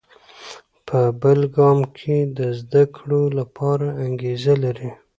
په 0.87 0.99
بل 1.21 1.39
ګام 1.55 1.79
کې 1.97 2.17
د 2.37 2.39
زده 2.59 2.83
کړو 2.95 3.23
لپاره 3.39 3.87
انګېزه 4.05 4.53
لري. 4.63 4.89